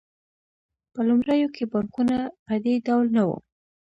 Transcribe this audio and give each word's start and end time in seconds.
په 0.93 0.99
لومړیو 1.07 1.47
کې 1.55 1.63
بانکونه 1.73 2.17
په 2.45 2.53
دې 2.63 2.75
ډول 2.87 3.05
نه 3.15 3.23
وو 3.27 3.37